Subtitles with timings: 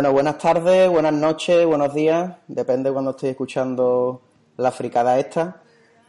[0.00, 4.22] Bueno, buenas tardes, buenas noches, buenos días, depende cuando estéis escuchando
[4.56, 5.60] la fricada esta.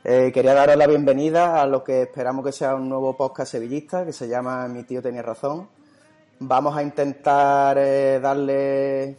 [0.06, 4.06] Eh, quería daros la bienvenida a lo que esperamos que sea un nuevo podcast sevillista
[4.06, 5.68] que se llama Mi tío tenía razón.
[6.40, 9.18] Vamos a intentar eh, darle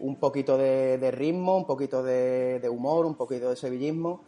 [0.00, 4.22] un poquito de, de ritmo, un poquito de, de humor, un poquito de sevillismo.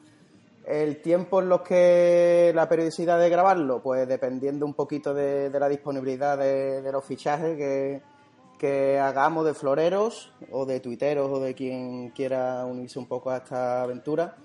[0.66, 5.58] El tiempo en los que la periodicidad de grabarlo, pues dependiendo un poquito de, de
[5.58, 8.09] la disponibilidad de, de los fichajes que,
[8.60, 13.38] que hagamos de floreros o de tuiteros o de quien quiera unirse un poco a
[13.38, 14.36] esta aventura,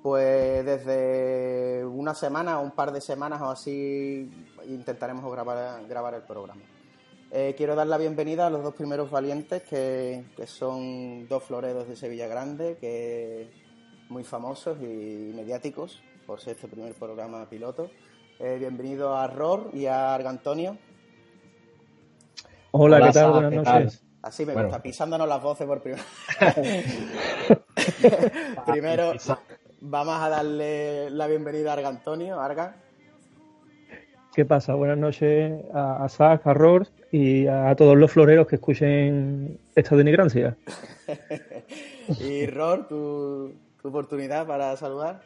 [0.00, 4.30] pues desde una semana o un par de semanas o así
[4.68, 6.62] intentaremos grabar, grabar el programa.
[7.32, 11.88] Eh, quiero dar la bienvenida a los dos primeros valientes, que, que son dos floreros
[11.88, 13.50] de Sevilla Grande, que
[14.08, 17.90] muy famosos y mediáticos por ser este primer programa piloto.
[18.38, 20.78] Eh, bienvenido a Ror y a Argantonio.
[22.76, 23.30] Hola, Hola, ¿qué tal?
[23.30, 24.04] Buenas ¿qué noches.
[24.20, 24.68] Así me Bueno.
[24.68, 26.02] gusta, pisándonos las voces por primera
[28.66, 29.12] Primero,
[29.80, 32.40] vamos a darle la bienvenida a Argantonio.
[32.40, 32.74] Arga.
[34.34, 34.74] ¿Qué pasa?
[34.74, 39.94] Buenas noches a, a Zach, a Rors y a todos los floreros que escuchen esta
[39.94, 40.56] denigrancia.
[42.20, 45.20] Y Ror, tu, tu oportunidad para saludar.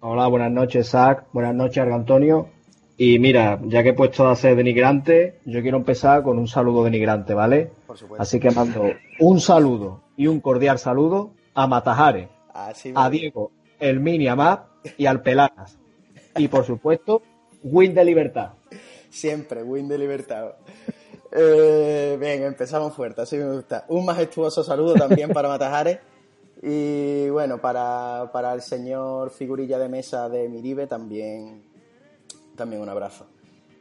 [0.00, 1.24] Hola, buenas noches, Zach.
[1.32, 2.50] Buenas noches, Argantonio.
[2.96, 6.84] Y mira, ya que he puesto a ser denigrante, yo quiero empezar con un saludo
[6.84, 7.70] denigrante, ¿vale?
[7.86, 8.22] Por supuesto.
[8.22, 13.50] Así que mando un saludo y un cordial saludo a Matajares, Así a Diego,
[13.80, 15.76] el Mini Amap y al Pelanas.
[16.36, 17.22] Y por supuesto,
[17.64, 18.50] Win de Libertad.
[19.10, 20.54] Siempre, win de libertad.
[21.30, 23.84] Eh, bien, empezamos fuerte, así me gusta.
[23.88, 25.98] Un majestuoso saludo también para Matajares.
[26.60, 31.62] Y bueno, para, para el señor figurilla de mesa de Miribe también,
[32.56, 33.26] también un abrazo.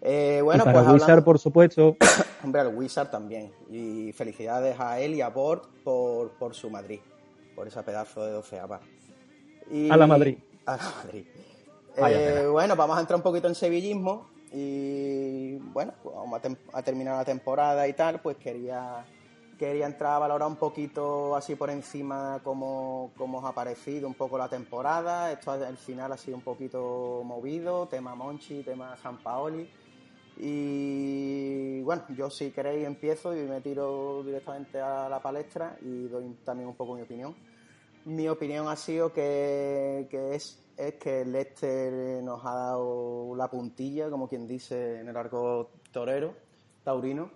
[0.01, 1.95] Eh, bueno, y para pues Wizard, hablando- por supuesto,
[2.43, 3.51] Hombre, al Wizard también.
[3.69, 6.99] Y felicidades a él y a Bort por, por su Madrid,
[7.55, 8.81] por esa pedazo de doceava.
[9.71, 10.37] Y- A la Madrid.
[10.65, 11.25] A la Madrid.
[11.95, 16.41] Eh, bueno, vamos a entrar un poquito en sevillismo y bueno, pues vamos
[16.73, 19.05] a terminar la temporada y tal, pues quería,
[19.57, 24.13] quería entrar a valorar un poquito así por encima cómo, cómo os ha parecido un
[24.13, 25.31] poco la temporada.
[25.31, 29.69] Esto al final ha sido un poquito movido, tema Monchi, tema San Paoli.
[30.37, 36.37] Y bueno, yo si queréis empiezo y me tiro directamente a la palestra y doy
[36.43, 37.35] también un poco mi opinión.
[38.05, 44.27] Mi opinión ha sido que, que es, es que nos ha dado la puntilla, como
[44.27, 46.33] quien dice en el arco torero,
[46.83, 47.29] taurino.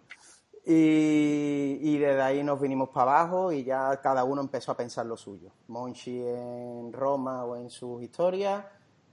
[0.70, 5.06] Y, y desde ahí nos vinimos para abajo y ya cada uno empezó a pensar
[5.06, 5.50] lo suyo.
[5.70, 8.66] Monchi en Roma o en sus historias,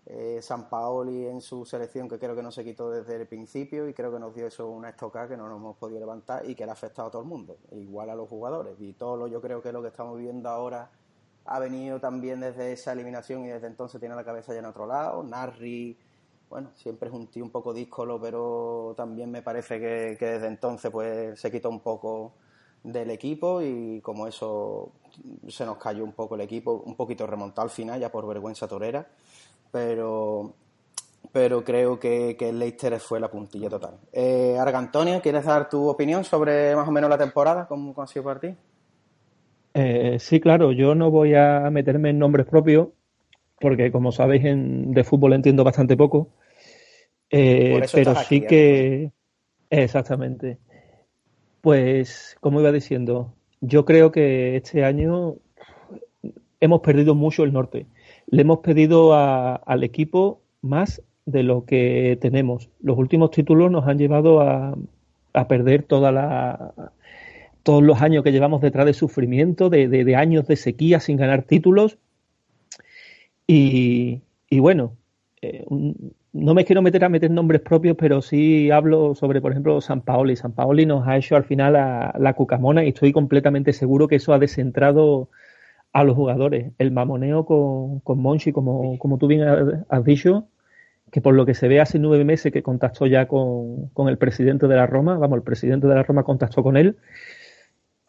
[0.04, 3.88] eh, San Paoli en su selección que creo que no se quitó desde el principio
[3.88, 6.56] y creo que nos dio eso una estocada que no nos hemos podido levantar y
[6.56, 8.74] que le ha afectado a todo el mundo, igual a los jugadores.
[8.80, 10.90] Y todo lo yo creo que lo que estamos viviendo ahora
[11.44, 14.86] ha venido también desde esa eliminación y desde entonces tiene la cabeza ya en otro
[14.86, 15.22] lado.
[15.22, 15.96] Narri,
[16.48, 20.90] bueno, siempre es un tío un poco díscolo, pero también me parece que, desde entonces
[20.90, 22.34] pues se quitó un poco
[22.82, 24.92] del equipo y como eso
[25.48, 28.68] se nos cayó un poco el equipo, un poquito remontado al final ya por vergüenza
[28.68, 29.06] torera,
[29.72, 30.54] pero
[31.32, 33.98] pero creo que, que Leicester fue la puntilla total.
[34.12, 37.66] Eh, Arga Antonio, ¿quieres dar tu opinión sobre más o menos la temporada?
[37.66, 38.54] ¿Cómo, cómo ha sido para ti?
[39.74, 42.88] eh, sí, claro, yo no voy a meterme en nombres propios,
[43.64, 46.28] porque como sabéis, en, de fútbol entiendo bastante poco.
[47.30, 49.10] Eh, pero sí aquí, que.
[49.70, 50.58] Exactamente.
[51.60, 55.36] Pues, como iba diciendo, yo creo que este año
[56.60, 57.86] hemos perdido mucho el norte.
[58.26, 62.68] Le hemos pedido a- al equipo más de lo que tenemos.
[62.82, 64.76] Los últimos títulos nos han llevado a,
[65.32, 66.74] a perder toda la,
[67.62, 71.16] todos los años que llevamos detrás de sufrimiento, de, de- de años de sequía sin
[71.16, 71.96] ganar títulos.
[73.46, 74.22] Y,
[74.58, 74.96] bueno,
[75.42, 75.64] eh,
[76.32, 80.00] no me quiero meter a meter nombres propios, pero sí hablo sobre, por ejemplo, San
[80.00, 80.36] Paoli.
[80.36, 84.16] San Paoli nos ha hecho al final la, la cucamona y estoy completamente seguro que
[84.16, 85.28] eso ha descentrado
[85.92, 86.72] a los jugadores.
[86.78, 89.42] El mamoneo con, con Monchi, como, como tú bien
[89.88, 90.48] has dicho,
[91.12, 94.18] que por lo que se ve hace nueve meses que contactó ya con, con el
[94.18, 96.96] presidente de la Roma, vamos, el presidente de la Roma contactó con él.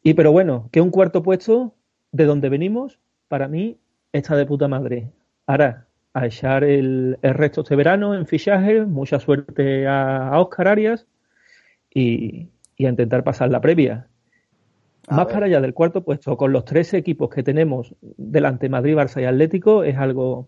[0.01, 1.75] Y pero bueno, que un cuarto puesto
[2.11, 3.77] de donde venimos, para mí,
[4.13, 5.11] está de puta madre.
[5.47, 10.69] Ahora, a echar el, el resto este verano en fichajes, mucha suerte a, a Oscar
[10.69, 11.05] Arias
[11.93, 12.47] y,
[12.77, 14.07] y a intentar pasar la previa.
[15.07, 15.33] A Más ver.
[15.33, 19.25] para allá del cuarto puesto, con los tres equipos que tenemos delante Madrid, Barça y
[19.25, 20.47] Atlético, es algo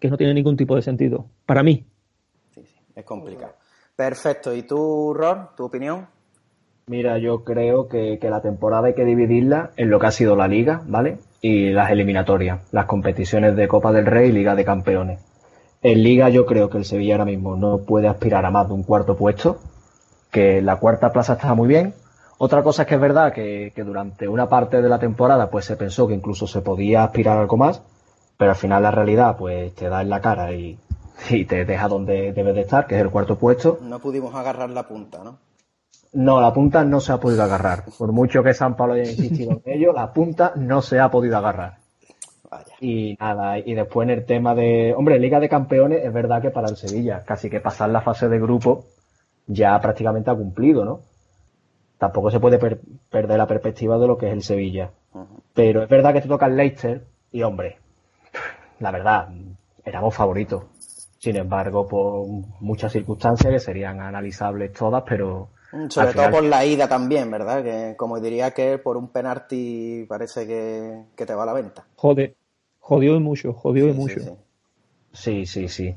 [0.00, 1.26] que no tiene ningún tipo de sentido.
[1.46, 1.86] Para mí.
[2.54, 3.52] Sí, sí, es complicado.
[3.94, 4.52] Perfecto.
[4.52, 6.08] ¿Y tú, Ror, tu opinión?
[6.86, 10.34] Mira, yo creo que, que la temporada hay que dividirla en lo que ha sido
[10.34, 11.18] la liga, ¿vale?
[11.44, 15.20] Y las eliminatorias, las competiciones de Copa del Rey y Liga de Campeones.
[15.82, 18.74] En liga yo creo que el Sevilla ahora mismo no puede aspirar a más de
[18.74, 19.58] un cuarto puesto,
[20.30, 21.94] que la cuarta plaza está muy bien.
[22.38, 25.76] Otra cosa es que es verdad que, durante una parte de la temporada pues se
[25.76, 27.82] pensó que incluso se podía aspirar algo más,
[28.36, 30.78] pero al final la realidad pues te da en la cara y,
[31.30, 33.80] y te deja donde debes de estar, que es el cuarto puesto.
[33.82, 35.38] No pudimos agarrar la punta, ¿no?
[36.12, 37.84] No, la punta no se ha podido agarrar.
[37.98, 41.38] Por mucho que San Pablo haya insistido en ello, la punta no se ha podido
[41.38, 41.78] agarrar.
[42.50, 42.74] Vaya.
[42.80, 44.92] Y nada, y después en el tema de.
[44.94, 48.28] Hombre, Liga de Campeones es verdad que para el Sevilla, casi que pasar la fase
[48.28, 48.84] de grupo
[49.46, 51.00] ya prácticamente ha cumplido, ¿no?
[51.96, 52.80] Tampoco se puede per-
[53.10, 54.90] perder la perspectiva de lo que es el Sevilla.
[55.54, 57.78] Pero es verdad que te toca el Leicester y, hombre,
[58.80, 59.28] la verdad,
[59.84, 60.64] éramos favoritos.
[61.18, 62.26] Sin embargo, por
[62.60, 65.48] muchas circunstancias que serían analizables todas, pero.
[65.88, 67.62] Sobre al todo final- por la ida también, ¿verdad?
[67.62, 71.84] Que como diría que por un penalti parece que, que te va a la venta.
[71.96, 72.34] Jode,
[72.78, 74.20] jodió y mucho, jodió y mucho.
[74.20, 74.32] sí, sí.
[75.14, 75.94] Sí, sí, sí.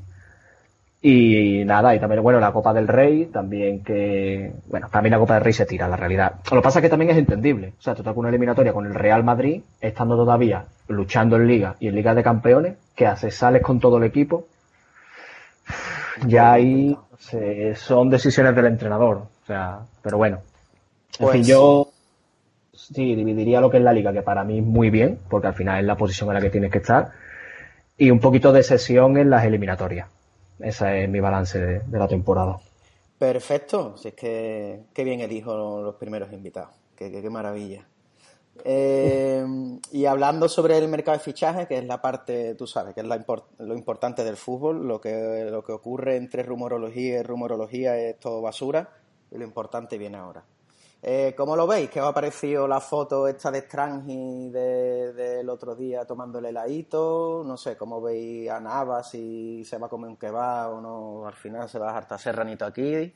[1.02, 5.18] Y nada, y también, bueno, la Copa del Rey, también que, bueno, para mí la
[5.18, 6.36] Copa del Rey se tira, la realidad.
[6.50, 7.74] Lo que pasa es que también es entendible.
[7.78, 11.76] O sea, tú toca una eliminatoria con el Real Madrid, estando todavía luchando en Liga
[11.80, 13.34] y en Liga de Campeones, ¿qué haces?
[13.36, 14.46] Sales con todo el equipo.
[16.26, 19.22] Ya ahí sé, son decisiones del entrenador.
[19.46, 20.40] O sea, pero bueno.
[21.18, 21.88] En Pues fin, yo
[22.74, 25.54] sí dividiría lo que es la Liga, que para mí es muy bien, porque al
[25.54, 27.12] final es la posición en la que tienes que estar
[27.98, 30.08] y un poquito de sesión en las eliminatorias.
[30.60, 32.58] Ese es mi balance de, de la temporada.
[33.18, 37.88] Perfecto, si es que qué bien elijo los primeros invitados, qué, qué- qué maravilla.
[38.64, 39.44] Eh,
[39.92, 43.06] y hablando sobre el mercado de fichajes, que es la parte, tú sabes, que es
[43.06, 47.96] la import- lo importante del fútbol, lo que, lo que ocurre entre rumorología y rumorología
[47.98, 48.90] es todo basura,
[49.30, 50.42] y lo importante viene ahora.
[51.02, 51.90] Eh, ¿Cómo lo veis?
[51.90, 56.46] ¿Qué os ha parecido la foto esta de Strangi de- del otro día tomando el
[56.46, 57.42] heladito?
[57.46, 61.26] No sé, ¿cómo veis a Navas si se va a comer un kebab o no?
[61.26, 63.12] Al final se va a hartar serranito aquí.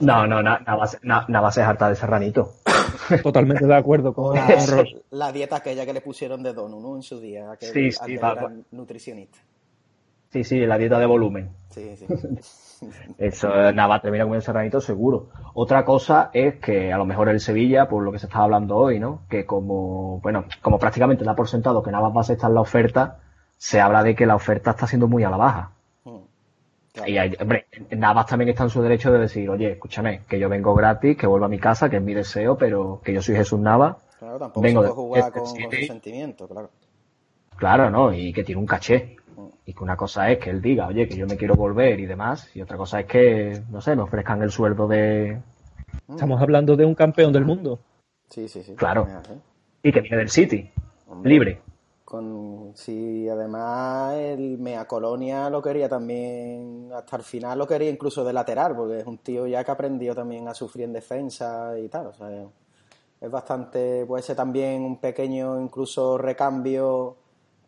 [0.00, 2.54] No, no, na- Navas, na- Navas es harta de serranito.
[3.22, 6.96] Totalmente de acuerdo con, la, la dieta aquella que le pusieron de Donu, ¿no?
[6.96, 8.52] En su día, aquel, Sí, sí, aquel va- era va.
[8.72, 9.38] nutricionista.
[10.30, 11.50] Sí, sí, la dieta de volumen.
[11.70, 12.06] Sí, sí.
[13.18, 15.30] Eso, eh, Navas termina comiendo serranito seguro.
[15.54, 18.76] Otra cosa es que a lo mejor el Sevilla, por lo que se estaba hablando
[18.76, 19.22] hoy, ¿no?
[19.30, 22.60] Que como, bueno, como prácticamente da por sentado que Navas va a estar en la
[22.60, 23.18] oferta,
[23.56, 25.70] se habla de que la oferta está siendo muy a la baja.
[26.04, 26.16] Mm.
[26.92, 27.10] Claro.
[27.10, 30.50] Y hay- hombre, Navas también está en su derecho de decir, oye, escúchame, que yo
[30.50, 33.36] vengo gratis, que vuelva a mi casa, que es mi deseo, pero que yo soy
[33.36, 33.96] Jesús Navas.
[34.18, 36.70] Claro, tampoco Vengo se de puede jugar con, con sentimientos, claro.
[37.56, 38.12] Claro, ¿no?
[38.12, 39.16] Y que tiene un caché.
[39.68, 42.06] Y que una cosa es que él diga, oye, que yo me quiero volver y
[42.06, 42.48] demás.
[42.54, 45.40] Y otra cosa es que, no sé, me ofrezcan el sueldo de...
[46.08, 47.80] Estamos hablando de un campeón del mundo.
[48.30, 48.76] Sí, sí, sí.
[48.76, 49.08] Claro.
[49.82, 50.70] Y que viene del City.
[51.08, 51.30] Hombre.
[51.30, 51.60] Libre.
[52.04, 58.24] Con, sí, además el Mea Colonia lo quería también, hasta el final lo quería incluso
[58.24, 61.88] de lateral, porque es un tío ya que aprendió también a sufrir en defensa y
[61.88, 62.06] tal.
[62.06, 62.28] O sea,
[63.20, 67.16] es bastante, puede ser también un pequeño incluso recambio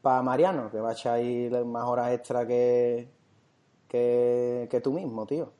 [0.03, 3.09] para Mariano, que va a echar ahí más horas extra que,
[3.89, 5.53] que, que tú mismo, tío.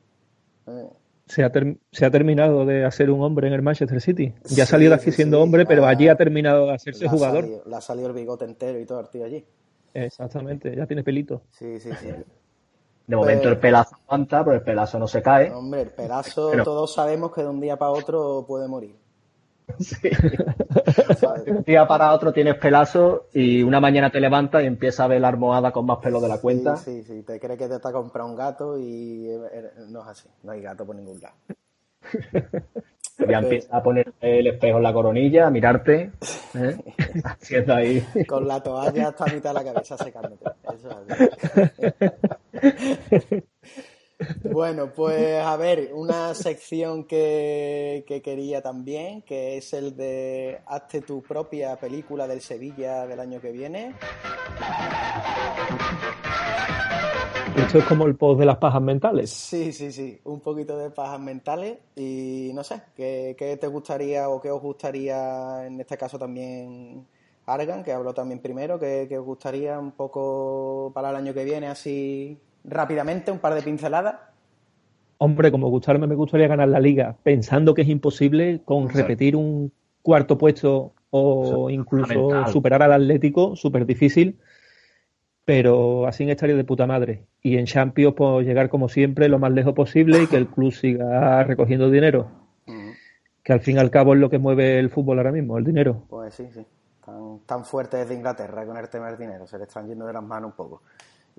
[0.67, 0.89] Eh,
[1.25, 4.33] Se ha, ter- se ha terminado de hacer un hombre en el Manchester City.
[4.45, 5.43] Ya ha Sí, salido aquí sí, siendo sí.
[5.43, 7.43] hombre, pero Ah, allí ha terminado de hacerse jugador.
[7.43, 9.45] salido- le ha salido el bigote entero y todo el tío allí.
[9.93, 11.41] Exactamente, ya tiene pelito.
[11.51, 12.07] Sí, sí, sí.
[13.07, 15.51] De momento el pelazo aguanta, pero el pelazo no se cae.
[15.51, 18.95] Hombre, el pelazo Pero- todos sabemos que de un día para otro puede morir.
[19.79, 20.09] Sí.
[21.17, 21.45] ¿sabes?
[21.45, 25.07] De un día para otro tienes pelazo y una mañana te levantas y empiezas a
[25.07, 26.75] ver la almohada con más pelo de la cuenta.
[26.77, 27.23] Sí, sí, sí.
[27.23, 30.27] Te crees que te está comprando un gato y eh, eh, no es así.
[30.43, 31.35] No hay gato por ningún lado.
[33.27, 36.11] Ya empiezas a poner el espejo en la coronilla, a mirarte.
[36.55, 36.77] ¿eh?
[37.23, 38.01] Haciendo ahí.
[38.27, 40.45] Con la toalla hasta mitad de la cabeza secándote.
[40.73, 42.03] Eso es
[43.13, 43.43] así.
[44.43, 51.01] Bueno, pues a ver, una sección que, que quería también, que es el de hazte
[51.01, 53.95] tu propia película del Sevilla del año que viene.
[57.55, 59.29] Esto es como el post de las pajas mentales.
[59.29, 64.27] Sí, sí, sí, un poquito de pajas mentales y no sé, ¿qué, qué te gustaría
[64.29, 67.05] o qué os gustaría, en este caso también
[67.45, 71.43] Argan, que habló también primero, ¿qué, qué os gustaría un poco para el año que
[71.43, 74.15] viene, así rápidamente, un par de pinceladas?
[75.17, 79.71] Hombre, como gustarme, me gustaría ganar la liga, pensando que es imposible con repetir un
[80.01, 84.39] cuarto puesto o incluso superar al Atlético, súper difícil,
[85.43, 87.25] pero así estaría de puta madre.
[87.41, 90.71] Y en Champions, pues llegar como siempre lo más lejos posible y que el club
[90.71, 92.29] siga recogiendo dinero.
[93.43, 95.63] Que al fin y al cabo es lo que mueve el fútbol ahora mismo, el
[95.63, 96.03] dinero.
[96.07, 96.63] Pues sí, sí.
[97.03, 100.13] Tan, tan fuerte desde Inglaterra con el tema del dinero, se le están yendo de
[100.13, 100.83] las manos un poco.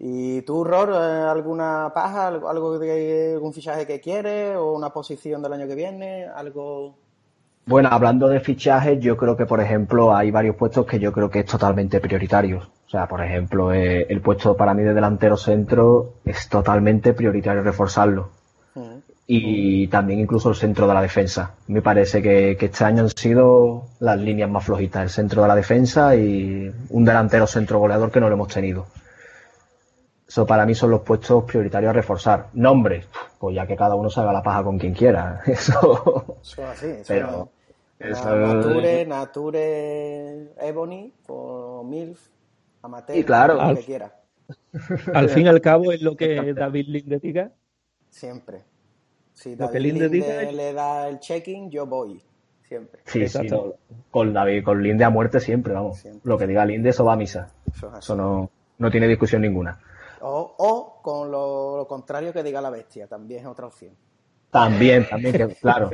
[0.03, 5.43] ¿Y tú, Ror, eh, alguna paja, algo de algún fichaje que quieres o una posición
[5.43, 6.97] del año que viene, algo
[7.67, 11.31] bueno, hablando de fichajes, yo creo que, por ejemplo, hay varios puestos que yo creo
[11.31, 12.67] que es totalmente prioritarios.
[12.67, 17.63] O sea, por ejemplo, eh, el puesto para mí de delantero centro es totalmente prioritario
[17.63, 18.31] reforzarlo.
[19.29, 21.55] Y también incluso el centro de la defensa.
[21.69, 25.55] Me parece que, este año han sido las líneas más flojitas, el centro de la
[25.55, 28.87] defensa y un delantero centro goleador que no lo hemos tenido.
[30.31, 32.51] Eso para mí son los puestos prioritarios a reforzar.
[32.53, 33.05] Nombres,
[33.37, 35.43] pues ya que cada uno se haga la paja con quien quiera.
[35.47, 36.39] Eso.
[36.41, 36.87] Eso así.
[37.09, 37.51] Pero,
[37.99, 42.29] Nature, Nature Ebony o MILF,
[42.81, 44.21] Amateur, y claro, lo que quiera.
[45.15, 47.51] Al fin y al cabo es lo que David Linde diga.
[48.09, 48.63] Siempre.
[49.33, 52.23] Si David Linde, le da el checking, yo voy.
[52.69, 53.01] Siempre.
[53.05, 53.49] Sí, sí,
[54.13, 56.05] con David, con Linde a muerte siempre, vamos.
[56.23, 57.51] Lo que diga Linde, eso va a misa.
[57.99, 59.77] Eso, no, no tiene discusión ninguna.
[60.21, 63.95] O, o con lo, contrario que diga la bestia, también es otra opción.
[64.51, 65.91] También, también, que, claro.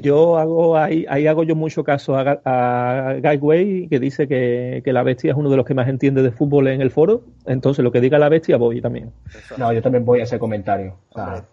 [0.00, 5.02] Yo hago ahí, ahí hago yo mucho caso a, a Guy que dice que, la
[5.02, 7.24] bestia es uno de los que más entiende de fútbol en el foro.
[7.46, 9.12] Entonces, lo que diga la bestia, voy también.
[9.56, 10.98] No, yo también voy a ese comentario.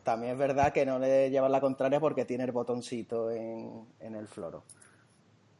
[0.03, 4.27] también es verdad que no le lleva la contraria porque tiene el botoncito en, el
[4.27, 4.63] floro.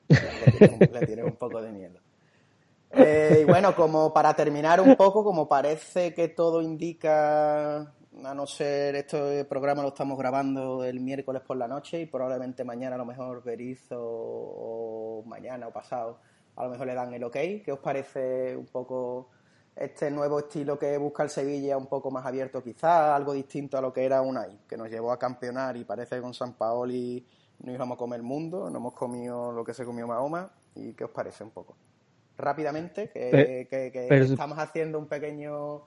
[0.09, 1.99] le tiene un poco de miedo.
[2.91, 7.79] Eh, y bueno, como para terminar un poco, como parece que todo indica,
[8.23, 12.63] a no ser este programa lo estamos grabando el miércoles por la noche y probablemente
[12.63, 16.19] mañana a lo mejor Berizzo o mañana o pasado
[16.57, 17.33] a lo mejor le dan el ok.
[17.63, 19.29] ¿Qué os parece un poco
[19.75, 23.81] este nuevo estilo que busca el Sevilla, un poco más abierto quizá, algo distinto a
[23.81, 27.25] lo que era Unai, que nos llevó a campeonar y parece que con San Paoli
[27.59, 31.03] no íbamos a comer mundo, no hemos comido lo que se comió Mahoma y qué
[31.03, 31.75] os parece un poco?
[32.37, 33.67] Rápidamente, que,
[34.09, 35.81] estamos haciendo un pequeño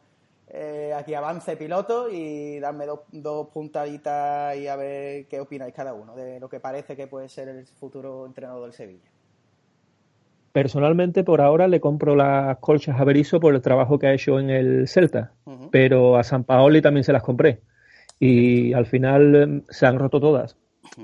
[0.49, 5.95] eh, aquí avance piloto y darme dos, dos puntaditas y a ver qué opináis cada
[5.95, 9.09] uno de lo que parece que puede ser el futuro entrenador del Sevilla.
[10.53, 14.41] Personalmente, por ahora le compro las colchas a Berizzo por el trabajo que ha hecho
[14.41, 15.33] en el Celta,
[15.71, 17.61] pero a San Paoli también se las compré
[18.19, 20.57] y al final em, se han roto todas.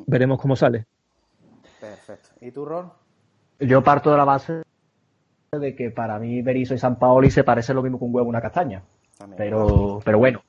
[0.07, 0.87] Veremos cómo sale.
[1.81, 2.29] Perfecto.
[2.41, 2.93] ¿Y tú, Ron?
[3.61, 4.63] Yo parto de la base
[5.59, 8.29] de que para mí Berizzo y San Paoli se parece lo mismo que un huevo
[8.29, 8.83] y una castaña.
[9.37, 10.43] pero, pero bueno,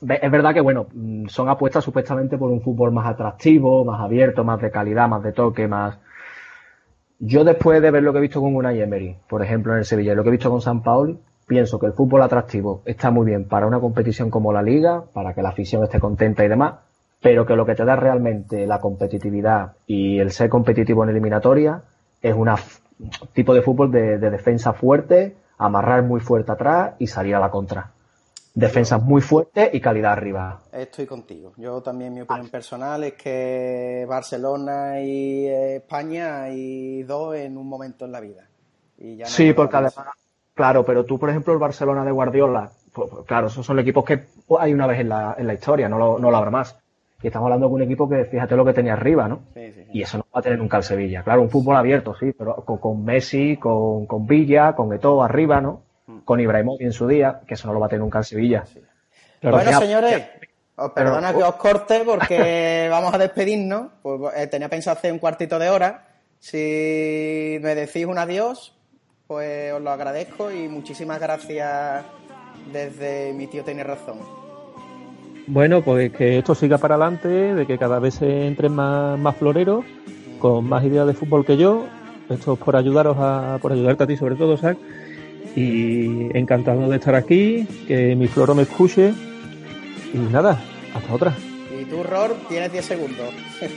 [0.00, 4.44] es verdad que bueno, mm, son apuestas supuestamente por un fútbol más atractivo, más abierto,
[4.44, 5.98] más de calidad, más de toque, más.
[7.18, 9.84] Yo después de ver lo que he visto con Unai Emery, por ejemplo en el
[9.84, 13.10] Sevilla, y lo que he visto con San Paoli, pienso que el fútbol atractivo está
[13.10, 16.48] muy bien para una competición como la Liga, para que la afición esté contenta y
[16.48, 16.74] demás,
[17.20, 21.82] pero que lo que te da realmente la competitividad y el ser competitivo en eliminatoria
[22.22, 22.56] es una
[23.32, 27.92] tipo de fútbol de, defensa fuerte, amarrar muy fuerte atrás y salir a la contra.
[28.54, 30.60] Defensa muy fuerte y calidad arriba.
[30.72, 31.52] Estoy contigo.
[31.56, 38.04] Yo también mi opinión personal es que Barcelona y España hay dos en un momento
[38.04, 38.48] en la vida.
[39.24, 39.94] sí, porque además,
[40.54, 44.04] claro, pero tú, por ejemplo, el Barcelona de Guardiola, pues, pues, claro, esos son equipos
[44.04, 44.26] que
[44.58, 46.76] hay una vez en la, en la historia, no lo, no lo habrá más.
[47.20, 49.40] Y estamos hablando de un equipo que fíjate lo que tenía arriba, ¿no?
[49.52, 51.24] Sí, sí, Y eso no va a tener nunca el Sevilla.
[51.24, 55.82] Claro, un fútbol abierto, sí, pero con, Messi, con, con, Villa, con Eto'o arriba, ¿no?
[56.06, 56.18] Mm.
[56.18, 58.64] Con Ibrahimovic en su día, que eso no lo va a tener nunca el Sevilla.
[59.42, 60.26] bueno, señores,
[60.76, 63.88] os perdona que os corte porque vamos a despedirnos.
[64.00, 66.06] Pues, eh, tenía pensado hacer un cuartito de hora.
[66.38, 68.78] Si me decís un adiós,
[69.26, 72.04] pues os lo agradezco y muchísimas gracias
[72.72, 74.47] desde mi tío tiene razón.
[75.50, 79.34] Bueno, pues que esto siga para adelante, de que cada vez se entren más, más
[79.34, 79.82] floreros,
[80.38, 81.86] con más ideas de fútbol que yo.
[82.28, 84.76] Esto es por ayudaros a, por ayudarte a ti sobre todo, Zach.
[85.56, 89.14] Y encantado de estar aquí, que mi floro me escuche.
[90.12, 90.60] Y nada,
[90.94, 91.34] hasta otra.
[91.80, 93.28] Y tú, Ror, tienes 10 segundos.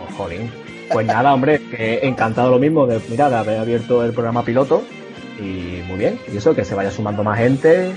[0.00, 0.48] Oh, jolín.
[0.92, 4.84] Pues nada, hombre, que encantado lo mismo de, mira, de haber abierto el programa piloto.
[5.40, 7.92] Y muy bien, y eso, que se vaya sumando más gente,